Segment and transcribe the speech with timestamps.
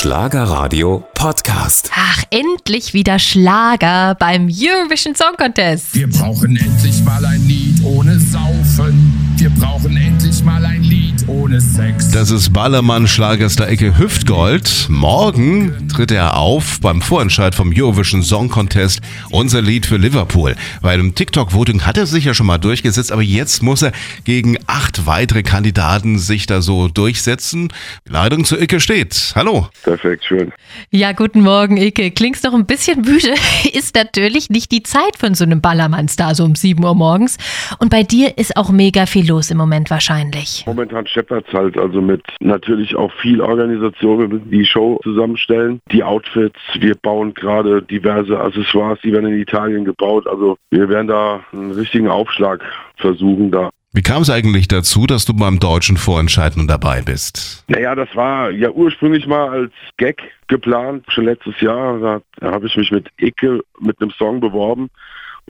[0.00, 1.90] Schlagerradio Podcast.
[1.94, 5.94] Ach, endlich wieder Schlager beim Eurovision Song Contest.
[5.94, 9.12] Wir brauchen endlich mal ein Lied ohne Saufen.
[9.36, 12.10] Wir brauchen endlich mal ein Lied ohne Sex.
[12.12, 14.86] Das ist Ballermann Schlagerstar Ecke Hüftgold.
[14.88, 19.02] Morgen tritt er auf beim Vorentscheid vom Eurovision Song Contest.
[19.30, 20.56] Unser Lied für Liverpool.
[20.80, 23.92] Bei einem TikTok-Voting hat er sich ja schon mal durchgesetzt, aber jetzt muss er
[24.24, 27.70] gegen acht weitere Kandidaten sich da so durchsetzen.
[28.08, 29.34] Leitung zu Icke steht.
[29.36, 29.68] Hallo.
[29.82, 30.54] Perfekt, schön.
[30.90, 32.10] Ja, guten Morgen, Icke.
[32.12, 33.34] Klingst noch ein bisschen müde.
[33.74, 37.36] Ist natürlich nicht die Zeit von so einem Ballermann-Star so um 7 Uhr morgens.
[37.78, 40.64] Und bei dir ist auch mega viel los im Moment wahrscheinlich.
[40.66, 44.18] Momentan scheppert es halt, also mit natürlich auch viel Organisation.
[44.20, 46.58] Wir müssen die Show zusammenstellen, die Outfits.
[46.78, 50.26] Wir bauen gerade diverse Accessoires, die werden in Italien gebaut.
[50.26, 52.62] Also wir werden da einen richtigen Aufschlag
[52.96, 57.64] versuchen, da Wie kam es eigentlich dazu, dass du beim deutschen Vorentscheid nun dabei bist?
[57.68, 61.98] Naja, das war ja ursprünglich mal als Gag geplant, schon letztes Jahr.
[61.98, 64.90] Da, da habe ich mich mit Icke mit einem Song beworben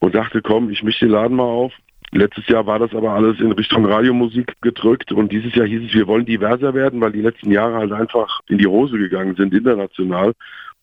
[0.00, 1.72] und dachte, komm, ich mische den Laden mal auf.
[2.12, 5.94] Letztes Jahr war das aber alles in Richtung Radiomusik gedrückt und dieses Jahr hieß es,
[5.94, 9.54] wir wollen diverser werden, weil die letzten Jahre halt einfach in die Hose gegangen sind,
[9.54, 10.32] international.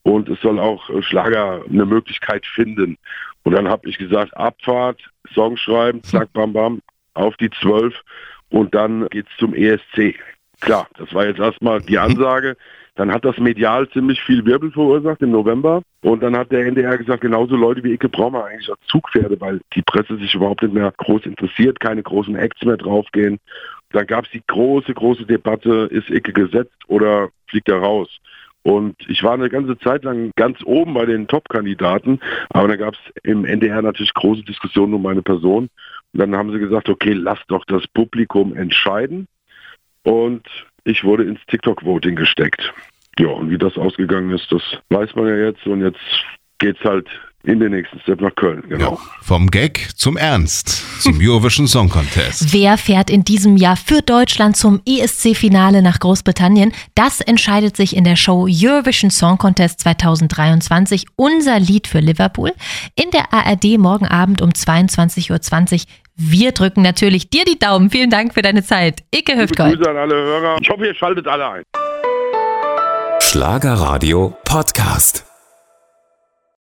[0.03, 2.97] Und es soll auch äh, Schlager eine Möglichkeit finden.
[3.43, 5.01] Und dann habe ich gesagt, Abfahrt,
[5.33, 6.81] Song schreiben, zack, bam, bam,
[7.13, 7.93] auf die 12
[8.49, 10.15] und dann geht's zum ESC.
[10.61, 12.55] Klar, das war jetzt erstmal die Ansage.
[12.97, 15.83] Dann hat das medial ziemlich viel Wirbel verursacht im November.
[16.01, 19.39] Und dann hat der NDR gesagt, genauso Leute wie Icke brauchen wir eigentlich als Zugpferde,
[19.39, 23.37] weil die Presse sich überhaupt nicht mehr groß interessiert, keine großen Acts mehr draufgehen.
[23.91, 28.09] Dann gab es die große, große Debatte, ist Icke gesetzt oder fliegt er raus?
[28.63, 32.95] Und ich war eine ganze Zeit lang ganz oben bei den Top-Kandidaten, aber dann gab
[32.95, 35.69] es im NDR natürlich große Diskussionen um meine Person.
[36.13, 39.27] Und dann haben sie gesagt, okay, lass doch das Publikum entscheiden.
[40.03, 40.45] Und
[40.83, 42.73] ich wurde ins TikTok-Voting gesteckt.
[43.19, 45.65] Ja, und wie das ausgegangen ist, das weiß man ja jetzt.
[45.65, 45.99] Und jetzt
[46.59, 47.07] geht's halt
[47.43, 48.99] in den nächsten Step nach Köln, genau.
[49.21, 52.53] Vom Gag zum Ernst, zum Eurovision Song Contest.
[52.53, 56.73] Wer fährt in diesem Jahr für Deutschland zum ESC-Finale nach Großbritannien?
[56.93, 62.51] Das entscheidet sich in der Show Eurovision Song Contest 2023, unser Lied für Liverpool,
[62.95, 65.85] in der ARD morgen Abend um 22.20 Uhr.
[66.15, 67.91] Wir drücken natürlich dir die Daumen.
[67.91, 69.03] Vielen Dank für deine Zeit.
[69.15, 69.77] Icke Hüftgold.
[69.77, 70.57] Grüße an alle Hörer.
[70.59, 71.63] Ich hoffe, ihr schaltet alle ein.
[73.27, 75.26] Schlagerradio Podcast.